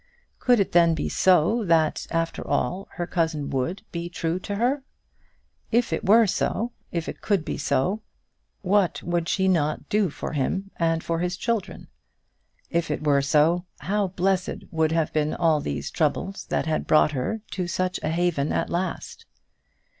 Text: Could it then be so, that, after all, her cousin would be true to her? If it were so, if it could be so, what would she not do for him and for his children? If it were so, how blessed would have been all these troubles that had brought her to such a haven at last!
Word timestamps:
Could 0.39 0.59
it 0.59 0.71
then 0.71 0.95
be 0.95 1.09
so, 1.09 1.63
that, 1.65 2.07
after 2.09 2.41
all, 2.47 2.87
her 2.93 3.05
cousin 3.05 3.51
would 3.51 3.83
be 3.91 4.09
true 4.09 4.39
to 4.39 4.55
her? 4.55 4.81
If 5.71 5.93
it 5.93 6.03
were 6.03 6.25
so, 6.25 6.71
if 6.91 7.07
it 7.07 7.21
could 7.21 7.45
be 7.45 7.55
so, 7.59 8.01
what 8.63 9.03
would 9.03 9.29
she 9.29 9.47
not 9.47 9.89
do 9.89 10.09
for 10.09 10.33
him 10.33 10.71
and 10.77 11.03
for 11.03 11.19
his 11.19 11.37
children? 11.37 11.87
If 12.71 12.89
it 12.89 13.03
were 13.05 13.21
so, 13.21 13.65
how 13.81 14.07
blessed 14.07 14.63
would 14.71 14.91
have 14.91 15.13
been 15.13 15.35
all 15.35 15.61
these 15.61 15.91
troubles 15.91 16.47
that 16.47 16.65
had 16.65 16.87
brought 16.87 17.11
her 17.11 17.41
to 17.51 17.67
such 17.67 17.99
a 18.01 18.09
haven 18.09 18.51
at 18.51 18.71
last! 18.71 19.27